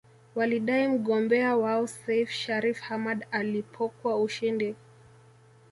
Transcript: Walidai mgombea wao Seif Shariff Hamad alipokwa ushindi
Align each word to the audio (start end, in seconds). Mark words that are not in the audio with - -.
Walidai 0.35 0.87
mgombea 0.87 1.57
wao 1.57 1.87
Seif 1.87 2.29
Shariff 2.29 2.79
Hamad 2.79 3.25
alipokwa 3.31 4.21
ushindi 4.21 4.75